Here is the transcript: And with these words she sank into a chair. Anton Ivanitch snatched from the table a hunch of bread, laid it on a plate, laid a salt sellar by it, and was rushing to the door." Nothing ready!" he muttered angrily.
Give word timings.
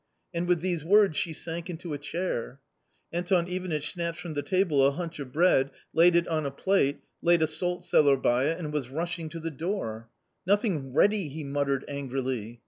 And 0.33 0.47
with 0.47 0.61
these 0.61 0.83
words 0.83 1.15
she 1.15 1.31
sank 1.31 1.69
into 1.69 1.93
a 1.93 1.99
chair. 1.99 2.59
Anton 3.13 3.47
Ivanitch 3.47 3.91
snatched 3.93 4.19
from 4.19 4.33
the 4.33 4.41
table 4.41 4.83
a 4.83 4.89
hunch 4.93 5.19
of 5.19 5.31
bread, 5.31 5.69
laid 5.93 6.15
it 6.15 6.27
on 6.27 6.43
a 6.43 6.49
plate, 6.49 7.01
laid 7.21 7.43
a 7.43 7.45
salt 7.45 7.85
sellar 7.85 8.17
by 8.17 8.45
it, 8.45 8.57
and 8.57 8.73
was 8.73 8.89
rushing 8.89 9.29
to 9.29 9.39
the 9.39 9.51
door." 9.51 10.09
Nothing 10.51 10.91
ready!" 10.91 11.29
he 11.29 11.43
muttered 11.43 11.85
angrily. 11.87 12.59